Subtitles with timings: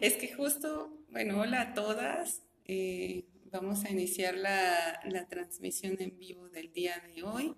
[0.00, 2.42] Es que justo, bueno, hola a todas.
[2.66, 7.54] Eh, vamos a iniciar la, transmisión en vivo del día de hoy.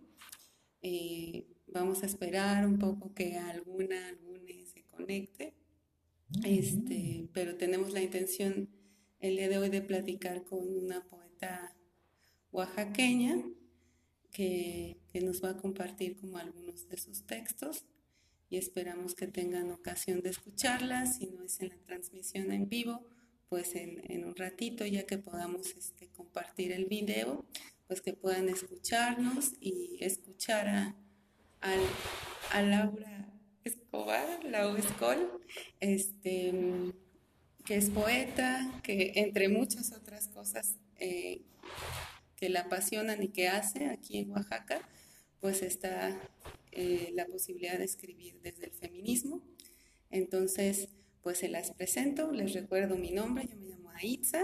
[0.83, 4.38] Eh, vamos a esperar un poco que alguna, alguna
[4.72, 5.54] se conecte.
[6.45, 8.71] Este, pero tenemos la intención
[9.21, 11.74] el día de hoy de platicar con una poeta
[12.53, 13.42] oaxaqueña
[14.31, 17.84] que, que nos va a compartir como algunos de sus textos
[18.51, 23.06] y esperamos que tengan ocasión de escucharlas, si no es en la transmisión en vivo,
[23.48, 27.46] pues en, un ratito ya que podamos este, compartir el video,
[27.87, 30.96] pues que puedan escucharnos y escuchar a,
[32.52, 33.28] a, Laura
[33.64, 35.40] Escobar, Lau Escol,
[35.80, 36.52] este,
[37.65, 41.42] que es poeta, que entre muchas otras cosas eh,
[42.37, 44.87] que la apasionan y que hace aquí en Oaxaca,
[45.40, 46.18] pues está
[46.72, 49.42] eh, la posibilidad de escribir desde el feminismo.
[50.10, 50.88] Entonces,
[51.22, 54.43] pues se las presento, les recuerdo mi nombre, yo me llamo Aitza,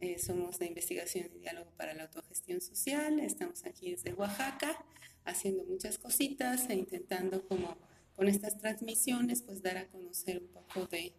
[0.00, 4.84] eh, somos de investigación y diálogo para la autogestión social, estamos aquí desde Oaxaca
[5.24, 7.76] haciendo muchas cositas e intentando como
[8.14, 11.14] con estas transmisiones pues dar a conocer un poco de,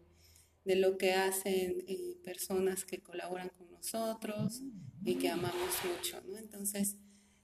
[0.66, 4.61] de lo que hacen eh, personas que colaboran con nosotros
[5.03, 6.38] y que amamos mucho, ¿no?
[6.38, 6.97] Entonces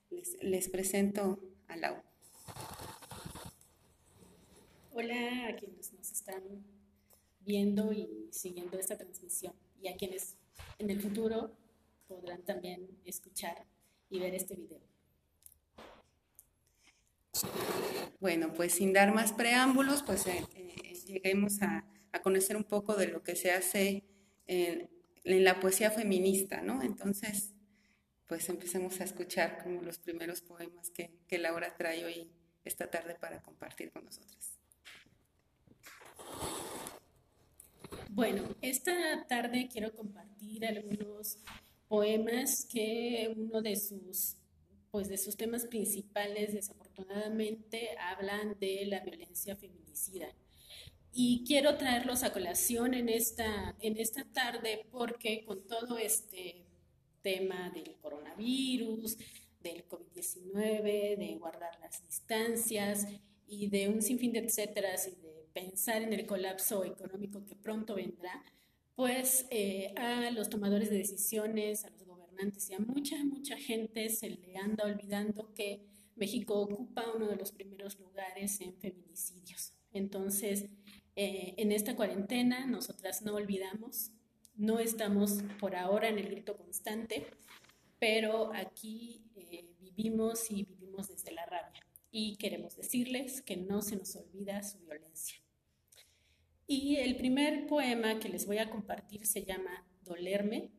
[0.09, 1.95] les, les presento a Lau.
[4.95, 6.43] Hola a quienes nos están
[7.39, 10.37] viendo y siguiendo esta transmisión y a quienes
[10.77, 11.57] en el futuro
[12.07, 13.65] podrán también escuchar
[14.11, 14.79] y ver este video.
[18.19, 21.83] Bueno, pues sin dar más preámbulos, pues eh, eh, lleguemos a,
[22.21, 24.03] conocer un poco de lo que se hace
[24.45, 24.89] en,
[25.23, 26.83] la poesía feminista, ¿no?
[26.83, 27.55] Entonces,
[28.27, 32.31] pues empecemos a escuchar como los primeros poemas que, que Laura trae hoy
[32.63, 34.52] esta tarde para compartir con nosotras.
[38.15, 41.39] Bueno, esta tarde quiero compartir algunos
[41.87, 44.37] poemas que uno de sus,
[44.91, 50.27] pues de sus temas principales, desafortunadamente, hablan de la violencia feminicida.
[51.11, 56.67] Y quiero traerlos a colación en esta, en esta tarde porque con todo este
[57.23, 59.17] tema del coronavirus,
[59.59, 63.07] del COVID-19, de guardar las distancias
[63.47, 67.95] y de un sinfín de etcéteras y de pensar en el colapso económico que pronto
[67.95, 68.43] vendrá,
[68.95, 74.09] pues eh, a los tomadores de decisiones, a los gobernantes y a mucha, mucha gente
[74.09, 75.81] se le anda olvidando que
[76.15, 79.73] México ocupa uno de los primeros lugares en feminicidios.
[79.91, 80.65] Entonces,
[81.15, 84.11] eh, en esta cuarentena, nosotras no olvidamos,
[84.55, 87.25] no estamos por ahora en el grito constante,
[87.99, 91.81] pero aquí eh, vivimos y vivimos desde la rabia
[92.11, 95.42] y queremos decirles que no se nos olvida su violencia.
[96.75, 100.71] Y el primer poema que les voy a compartir se llama Dolerme.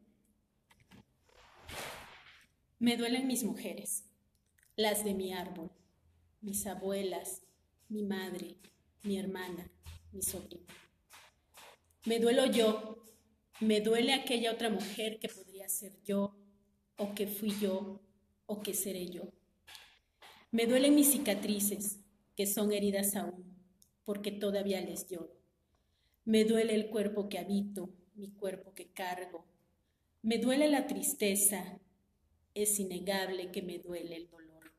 [2.80, 4.04] Me duelen mis mujeres,
[4.74, 5.70] las de mi árbol,
[6.40, 7.42] mis abuelas,
[7.88, 8.56] mi madre,
[9.04, 9.70] mi hermana,
[10.10, 10.74] mi sobrina.
[12.06, 13.04] Me duelo yo,
[13.60, 16.36] me duele aquella otra mujer que podría ser yo,
[16.98, 18.02] o que fui yo,
[18.46, 19.32] o que seré yo.
[20.50, 22.00] Me duelen mis cicatrices,
[22.34, 23.44] que son heridas aún,
[24.04, 25.43] porque todavía les lloro.
[26.24, 29.44] Me duele el cuerpo que habito, mi cuerpo que cargo.
[30.22, 31.78] Me duele la tristeza,
[32.54, 34.72] es innegable que me duele el dolor.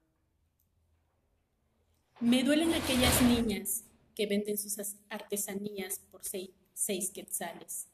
[2.19, 3.83] Me duelen aquellas niñas
[4.15, 4.77] que venden sus
[5.09, 7.89] artesanías por seis, quetzales.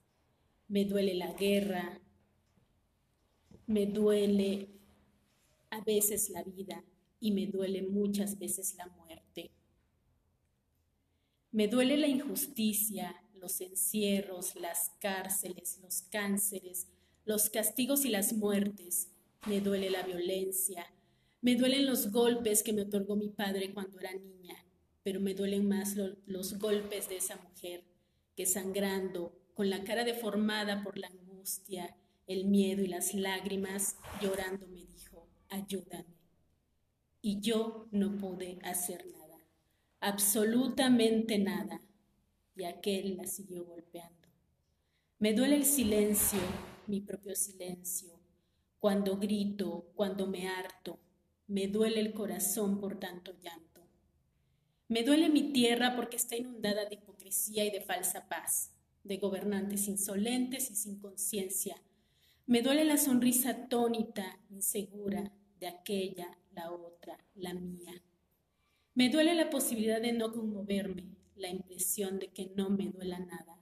[0.68, 2.00] Me duele la guerra,
[3.66, 4.70] me duele
[5.72, 6.84] a veces la vida
[7.20, 9.52] y me duele muchas veces la muerte.
[11.52, 16.88] Me duele la injusticia, los encierros, las cárceles, los cánceres,
[17.26, 19.10] los castigos y las muertes.
[19.48, 20.86] Me duele la violencia,
[21.42, 24.56] me duelen los golpes que me otorgó mi padre cuando era niña,
[25.04, 25.96] pero me duelen más
[26.28, 27.84] los golpes de esa mujer
[28.36, 31.98] que sangrando, con la cara deformada por la angustia,
[32.28, 36.16] el miedo y las lágrimas, llorando me dijo, ayúdame.
[37.22, 39.40] Y yo no pude hacer nada,
[40.00, 41.82] absolutamente nada
[42.56, 44.28] y aquel la siguió golpeando.
[45.20, 46.40] Me duele el silencio,
[46.88, 48.20] mi propio silencio,
[48.80, 51.00] cuando grito, cuando me harto,
[51.48, 53.82] me duele el corazón por tanto llanto.
[54.88, 59.88] Me duele mi tierra porque está inundada de hipocresía y de falsa paz, de gobernantes
[59.88, 61.76] insolentes y sin conciencia.
[62.48, 68.04] Me duele la sonrisa atónita, insegura, de aquella, la otra, la mía.
[68.96, 71.06] Me duele la posibilidad de no conmoverme,
[71.42, 73.60] la impresión de que no me duela nada.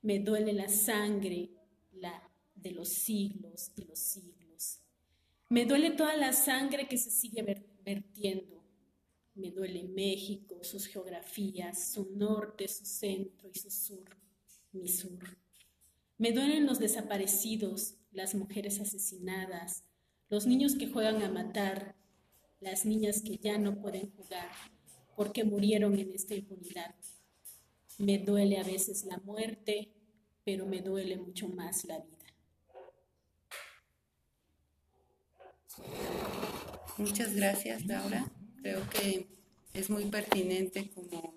[0.00, 1.50] Me duele la sangre,
[1.92, 4.80] la de los siglos y los siglos.
[5.50, 8.62] Me duele toda la sangre que se sigue vertiendo.
[9.34, 14.16] Me duele México, sus geografías, su norte, su centro y su sur,
[14.72, 15.36] mi sur.
[16.18, 19.84] Me duelen los desaparecidos, las mujeres asesinadas,
[20.28, 21.96] los niños que juegan a matar,
[22.60, 24.71] las niñas que ya no pueden jugar
[25.22, 26.96] porque murieron en esta impunidad.
[27.96, 29.92] Me duele a veces la muerte,
[30.42, 32.26] pero me duele mucho más la vida.
[36.98, 38.28] Muchas gracias, Laura.
[38.62, 39.28] Creo que
[39.74, 41.36] es muy pertinente como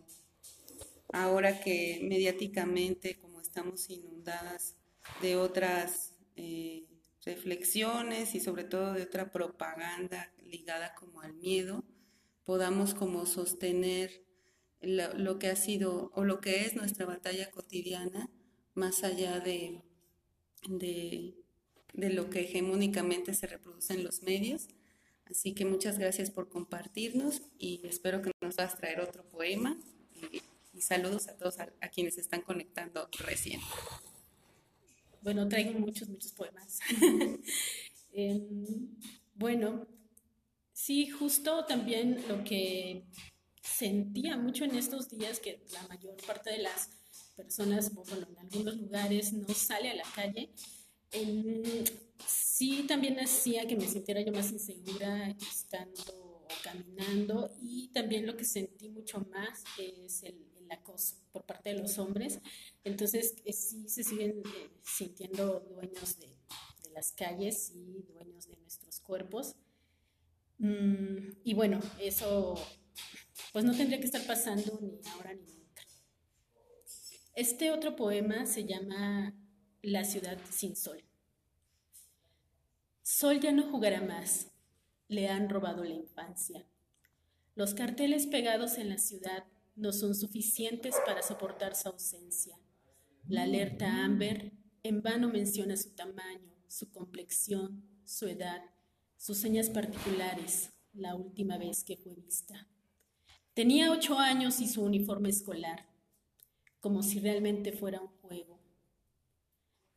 [1.14, 4.78] ahora que mediáticamente, como estamos inundadas
[5.22, 6.88] de otras eh,
[7.24, 11.84] reflexiones y sobre todo de otra propaganda ligada como al miedo,
[12.46, 14.24] podamos como sostener
[14.82, 18.30] lo, que ha sido o lo que es nuestra batalla cotidiana
[18.76, 19.82] más allá de,
[20.68, 21.36] de,
[21.94, 24.68] de lo que hegemónicamente se reproduce en los medios.
[25.26, 29.78] Así que muchas gracias por compartirnos y espero que nos vas a traer otro poema.
[30.14, 30.42] Y,
[30.82, 33.62] saludos a todos a, quienes están conectando recién.
[35.22, 36.80] Bueno, traigo muchos, muchos poemas.
[38.18, 38.96] Em,
[39.34, 39.90] bueno,
[40.76, 43.06] sí, justo también lo que
[43.64, 46.90] sentía mucho en estos días, que la mayor parte de las
[47.36, 50.52] personas, bueno, en algunos lugares no sale a la calle,
[52.28, 58.44] sí también hacía que me sintiera yo más insegura estando caminando y también lo que
[58.44, 62.40] sentí mucho más es el, acoso por parte de los hombres.
[62.84, 66.36] Entonces eh, sí se siguen eh, sintiendo dueños de,
[66.92, 69.56] las calles y dueños de nuestros cuerpos.
[70.58, 72.56] Mm, y bueno, eso
[73.52, 75.84] pues no tendría que estar pasando ni ahora ni nunca.
[77.36, 79.34] Este otro poema se llama
[79.82, 81.04] La ciudad sin sol.
[83.02, 84.52] Sol ya no jugará más.
[85.08, 86.66] Le han robado la infancia.
[87.56, 92.58] Los carteles pegados en la ciudad no son suficientes para soportar su ausencia.
[93.28, 94.52] La alerta Amber
[94.84, 98.62] en vano menciona su tamaño, su complexión, su edad,
[99.26, 102.68] sus señas particulares, la última vez que fue vista.
[103.54, 105.88] Tenía ocho años y su uniforme escolar,
[106.80, 108.56] como si realmente fuera un juego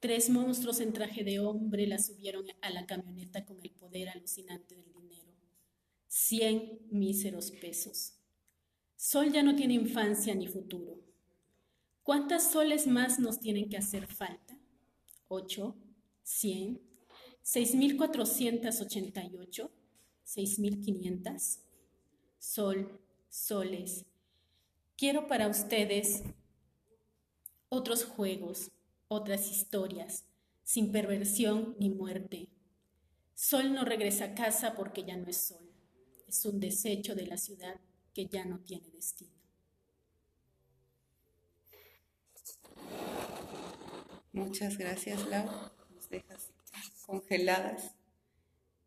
[0.01, 4.77] Tres monstruos en traje de hombre la subieron a la camioneta con el poder alucinante
[4.77, 5.35] del dinero.
[6.07, 8.15] Cien míseros pesos.
[8.95, 11.01] Sol ya no tiene infancia ni futuro.
[12.05, 14.57] ¿Cuántas soles más nos tienen que hacer falta?
[15.27, 15.77] ¿Ocho?
[16.23, 16.88] ¿Cien?
[17.51, 19.71] ¿Seis mil cuatrocientas ochenta y ocho?
[20.23, 21.61] ¿Seis mil quinientas?
[22.39, 23.01] Sol,
[23.31, 24.05] soles.
[24.99, 26.25] Quiero para ustedes
[27.71, 28.71] otros juegos,
[29.09, 30.27] otras historias,
[30.63, 32.51] sin perversión ni muerte.
[33.35, 35.73] Sol no regresa a casa porque ya no es sol,
[36.27, 37.81] es un desecho de la ciudad
[38.13, 39.33] que ya no tiene destino.
[44.33, 45.49] Muchas gracias, Lau.
[45.95, 46.51] Nos dejas
[47.07, 47.95] congeladas.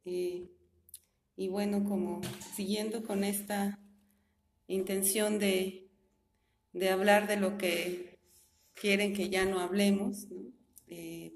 [0.03, 2.21] y bueno, como
[2.55, 3.79] siguiendo con esta
[4.67, 5.89] intención de,
[6.73, 8.19] de hablar de lo que
[8.73, 10.27] quieren que ya no hablemos,
[10.87, 11.33] eh,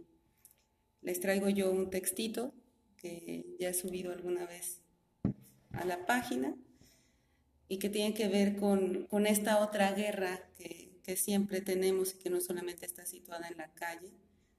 [1.01, 2.53] les traigo yo un textito
[2.97, 4.81] que ya he subido alguna vez
[5.71, 6.55] a la página
[7.67, 12.29] y que tiene que ver con, esta otra guerra que, que, siempre tenemos y que
[12.29, 14.12] no solamente está situada en la calle,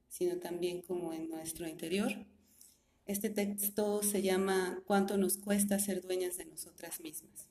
[0.08, 2.12] sino también como en nuestro interior.
[3.06, 7.48] Este texto se llama ¿Cuánto nos cuesta ser dueñas de nosotras mismas?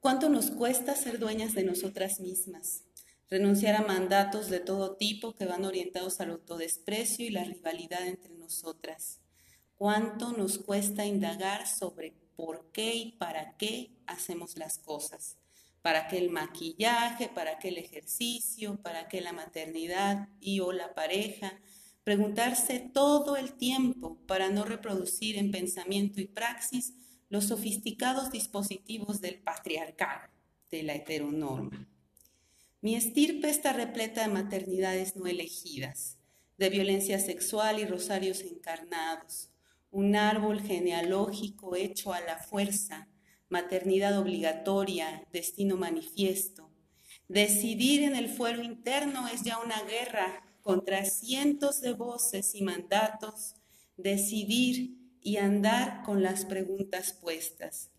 [0.00, 2.84] ¿Cuánto nos cuesta ser dueñas de nosotras mismas?
[3.28, 8.34] renunciar a mandatos de todo tipo que van orientados al autodesprecio y la rivalidad entre
[8.34, 9.20] nosotras.
[9.76, 15.36] ¿Cuánto nos cuesta indagar sobre por qué y para qué hacemos las cosas?
[15.86, 17.28] ¿Para qué el maquillaje?
[17.28, 18.82] ¿Para qué el ejercicio?
[18.82, 21.60] ¿Para qué la maternidad y o la pareja?
[22.02, 26.94] Preguntarse todo el tiempo para no reproducir en pensamiento y praxis
[27.28, 30.28] los sofisticados dispositivos del patriarcado,
[30.72, 31.86] de la heteronorma.
[32.80, 36.18] Mi estirpe está repleta de maternidades no elegidas,
[36.58, 39.50] de violencia sexual y rosarios encarnados,
[39.92, 43.06] un árbol genealógico hecho a la fuerza,
[43.48, 46.70] maternidad obligatoria, destino manifiesto.
[47.28, 53.54] Decidir en el fuero interno es ya una guerra contra cientos de voces y mandatos,
[53.96, 57.90] decidir y andar con las preguntas puestas,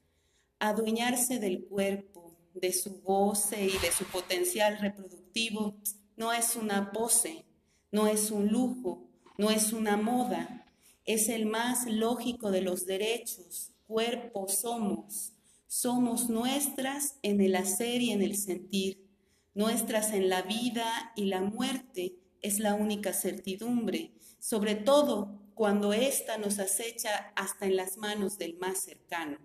[0.59, 5.77] adueñarse del cuerpo, de su goce y de su potencial reproductivo
[6.15, 7.45] no es una pose,
[7.91, 10.65] no es un lujo, no es una moda,
[11.05, 15.33] es el más lógico de los derechos, cuerpo somos,
[15.67, 19.05] somos nuestras en el hacer y en el sentir,
[19.53, 26.37] nuestras en la vida y la muerte es la única certidumbre, sobre todo cuando ésta
[26.37, 29.37] nos acecha hasta en las manos del más cercano.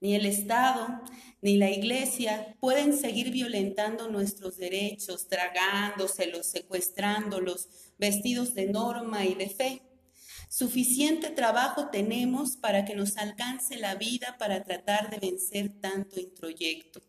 [0.00, 1.00] Ni el Estado
[1.40, 9.48] ni la Iglesia pueden seguir violentando nuestros derechos, tragándoselos, secuestrándolos, vestidos de norma y de
[9.48, 9.82] fe.
[10.48, 17.02] Suficiente trabajo tenemos para que nos alcance la vida para tratar de vencer tanto introyecto.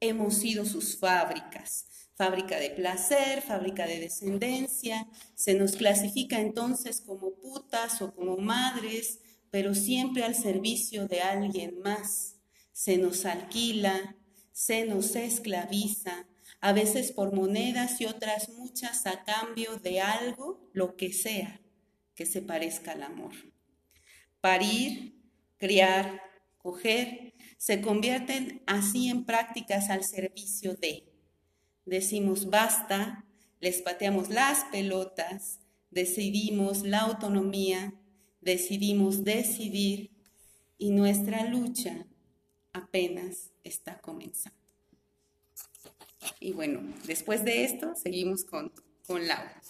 [0.00, 5.06] Hemos sido sus fábricas, fábrica de placer, fábrica de descendencia.
[5.34, 11.78] Se nos clasifica entonces como putas o como madres, pero siempre al servicio de alguien
[11.80, 12.36] más.
[12.72, 14.16] Se nos alquila,
[14.52, 16.26] se nos esclaviza,
[16.60, 21.60] a veces por monedas y otras muchas a cambio de algo, lo que sea,
[22.14, 23.32] que se parezca al amor.
[24.40, 25.14] Parir,
[25.56, 26.20] criar,
[26.58, 31.14] coger, se convierten así en prácticas al servicio de
[31.84, 33.24] decimos basta,
[33.60, 37.94] les pateamos las pelotas, decidimos la autonomía,
[38.40, 40.10] decidimos decidir
[40.78, 42.06] y nuestra lucha
[42.72, 44.58] apenas está comenzando.
[46.40, 48.72] Y bueno, después de esto seguimos con,
[49.06, 49.60] con Laura.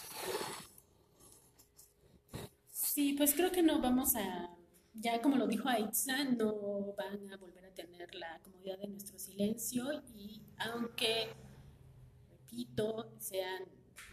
[2.95, 4.55] Sí, pues creo que no vamos a,
[4.93, 9.19] ya como lo dijo Aitza, no van a volver a tener la comodidad de nuestro
[9.19, 11.27] silencio y aunque
[13.19, 13.65] sean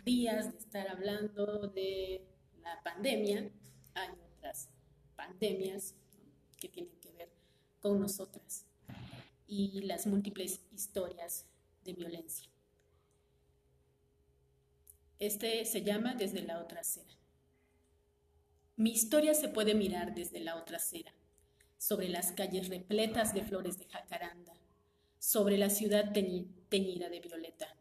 [0.04, 2.26] días de estar hablando de
[2.60, 3.52] la pandemia,
[3.94, 4.68] hay otras
[5.14, 5.94] pandemias
[6.58, 7.30] que tienen que ver
[7.78, 8.66] con nosotras
[9.46, 11.46] y las múltiples historias
[11.84, 12.50] de violencia.
[15.20, 17.22] Este se llama Desde la otra acera.
[18.76, 21.12] Mi historia se puede mirar desde la otra acera,
[21.78, 24.54] sobre las calles repletas de flores de jacaranda,
[25.18, 27.76] sobre la ciudad teñida de violeta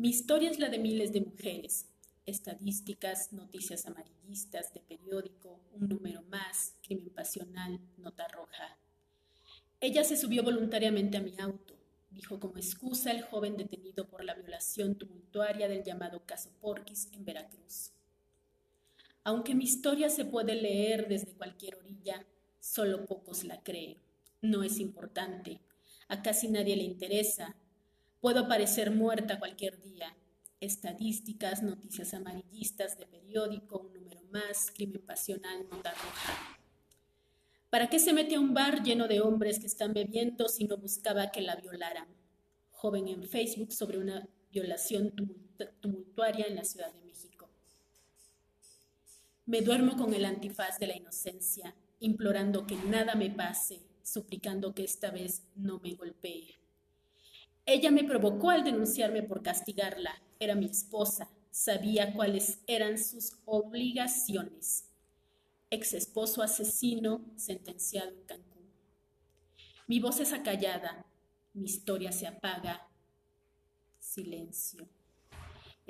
[0.00, 1.86] mi historia es la de miles de mujeres.
[2.24, 8.78] Estadísticas, noticias amarillistas de periódico, un número más, crimen pasional, nota roja.
[9.78, 11.74] Ella se subió voluntariamente a mi auto,
[12.08, 17.26] dijo como excusa el joven detenido por la violación tumultuaria del llamado caso Porquis en
[17.26, 17.92] Veracruz.
[19.24, 22.26] Aunque mi historia se puede leer desde cualquier orilla,
[22.58, 23.98] solo pocos la creen.
[24.42, 25.60] No es importante.
[26.08, 27.56] A casi nadie le interesa
[28.20, 30.14] Puedo aparecer muerta cualquier día.
[30.60, 36.58] Estadísticas, noticias amarillistas de periódico, un número más, crimen pasional, nota roja.
[37.70, 40.76] ¿Para qué se mete a un bar lleno de hombres que están bebiendo si no
[40.76, 42.08] buscaba que la violaran?
[42.72, 45.14] Joven en Facebook sobre una violación
[45.80, 47.29] tumultuaria en la Ciudad de México.
[49.50, 54.84] Me duermo con el antifaz de la inocencia, implorando que nada me pase, suplicando que
[54.84, 56.54] esta vez no me golpee.
[57.66, 60.22] Ella me provocó al denunciarme por castigarla.
[60.38, 61.28] Era mi esposa.
[61.50, 64.84] Sabía cuáles eran sus obligaciones.
[65.68, 68.70] Ex esposo asesino sentenciado en Cancún.
[69.88, 71.04] Mi voz es acallada.
[71.54, 72.86] Mi historia se apaga.
[73.98, 74.88] Silencio.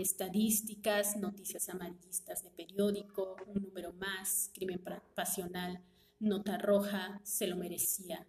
[0.01, 4.83] Estadísticas, noticias amarillistas de periódico, un número más, crimen
[5.15, 5.83] pasional,
[6.19, 8.27] nota roja, se lo merecía.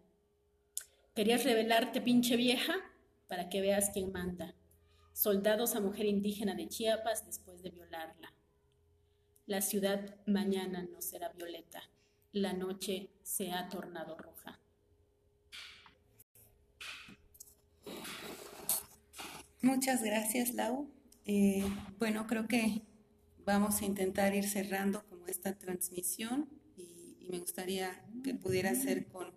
[1.14, 2.76] ¿Querías revelarte, pinche vieja?
[3.32, 4.54] para que veas quién manda.
[5.14, 8.34] Soldados a mujer indígena de Chiapas después de violarla.
[9.46, 11.82] La ciudad mañana no será violeta,
[12.34, 14.60] la noche se ha tornado roja.
[19.62, 20.90] Muchas gracias, Lau.
[21.26, 21.64] Eh,
[22.00, 22.82] bueno, creo que
[23.46, 29.32] vamos a intentar ir cerrando como esta transmisión y, me gustaría que pudiera ser con,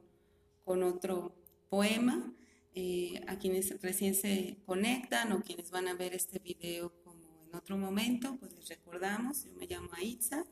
[0.64, 1.36] con otro
[1.68, 2.34] poema.
[2.76, 7.54] Eh, a quienes recién se conectan o quienes van a ver este video como en
[7.54, 10.44] otro momento, pues les recordamos, yo me llamo Aitza,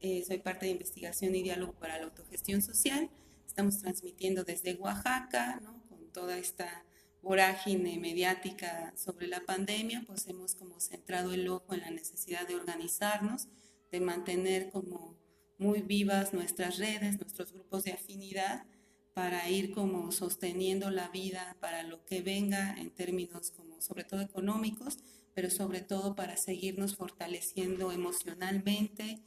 [0.00, 3.10] eh, soy parte de investigación y diálogo para la autogestión social,
[3.46, 5.82] estamos transmitiendo desde Oaxaca, ¿no?
[5.90, 6.86] con toda esta
[7.26, 12.54] vorágine mediática sobre la pandemia, pues hemos como centrado el ojo en la necesidad de
[12.54, 13.48] organizarnos,
[13.90, 15.18] de mantener como
[15.58, 18.64] muy vivas nuestras redes, nuestros grupos de afinidad,
[19.12, 24.20] para ir como sosteniendo la vida para lo que venga en términos como sobre todo
[24.20, 24.98] económicos,
[25.34, 29.20] pero sobre todo para seguirnos fortaleciendo emocionalmente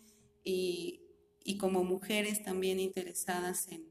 [0.43, 1.01] y,
[1.43, 3.83] y como mujeres también interesadas en,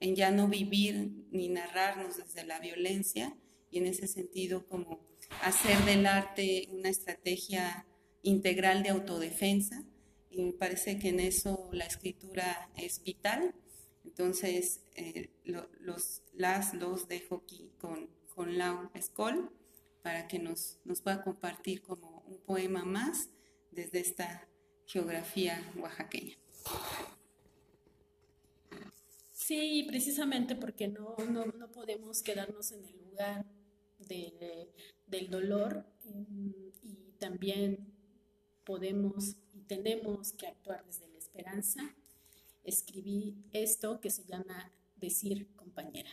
[0.00, 3.36] en, ya no vivir ni narrarnos desde la violencia
[3.72, 5.00] y en ese sentido como
[5.42, 7.86] hacer del arte una estrategia
[8.22, 9.84] integral de autodefensa
[10.30, 13.54] y me parece que en eso la escritura es vital.
[14.04, 19.50] Entonces, eh, los, las, los dejo aquí con, con Lau Escol
[20.02, 23.28] para que nos, nos pueda compartir como un poema más
[23.70, 24.48] desde esta
[24.86, 26.36] geografía oaxaqueña.
[29.30, 33.44] Sí, precisamente porque no, no, no podemos quedarnos en el lugar
[34.08, 34.70] de,
[35.06, 37.92] del dolor y también
[38.64, 41.94] podemos y tenemos que actuar desde la esperanza.
[42.64, 46.10] Escribí esto que se llama Decir compañera.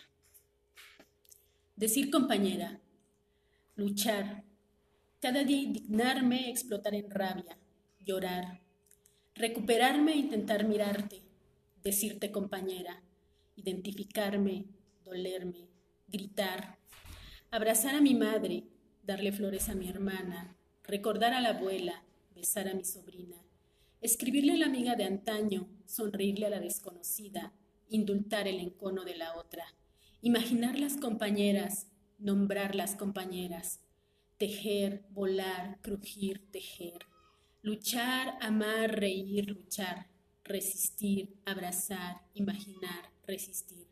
[1.76, 2.82] Decir compañera,
[3.76, 4.44] luchar,
[5.22, 7.58] cada día indignarme, explotar en rabia,
[8.00, 8.62] llorar,
[9.36, 11.22] recuperarme e intentar mirarte,
[11.84, 13.04] decirte compañera,
[13.56, 14.66] identificarme,
[15.06, 15.70] dolerme,
[16.08, 16.79] gritar,
[17.52, 18.64] abrazar a mi madre,
[19.04, 22.04] darle flores a mi hermana, recordar a la abuela,
[22.36, 23.38] besar a mi sobrina,
[24.02, 27.54] escribirle a la amiga de antaño, sonreírle a la desconocida,
[27.90, 29.66] indultar el encono de la otra,
[30.22, 31.88] imaginar las compañeras,
[32.20, 33.80] nombrar las compañeras,
[34.38, 37.08] tejer, volar, crujir, tejer,
[37.64, 40.08] luchar, amar, reír, luchar,
[40.44, 43.88] resistir, abrazar, imaginar, resistir,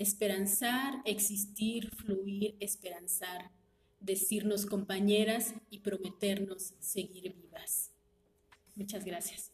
[0.00, 3.50] esperanzar, existir, fluir, esperanzar,
[4.00, 7.92] decirnos compañeras y prometernos seguir vivas.
[8.74, 9.52] Muchas gracias.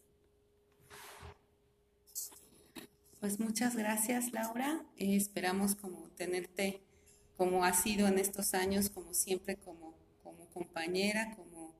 [3.19, 4.85] Pues muchas gracias, Laura.
[4.95, 6.81] Eh, esperamos como tenerte
[7.35, 9.97] como ha sido en estos años, como siempre, como
[10.53, 11.75] compañera, como,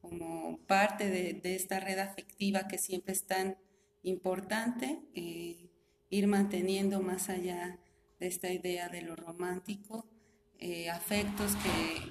[0.00, 3.56] como parte de, esta red afectiva que siempre es tan
[4.02, 5.70] importante, eh,
[6.10, 7.80] ir manteniendo más allá
[8.24, 10.06] esta idea de lo romántico,
[10.58, 11.52] eh, afectos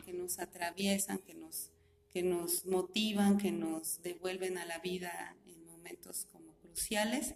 [0.06, 1.72] que, nos atraviesan, que nos,
[2.14, 7.36] que nos motivan, que nos devuelven a la vida en momentos como cruciales.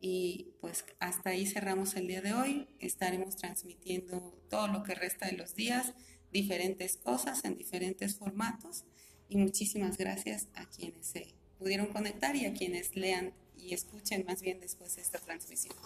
[0.00, 2.68] Y pues hasta ahí cerramos el día de hoy.
[2.78, 5.92] Estaremos transmitiendo todo lo que resta de los días
[6.32, 8.84] diferentes cosas en diferentes formatos
[9.28, 14.42] y muchísimas gracias a quienes se pudieron conectar y a quienes lean y escuchen más
[14.42, 15.76] bien después esta transmisión.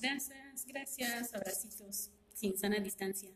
[0.00, 3.30] Gracias, gracias, abracitos, sin sana distancia.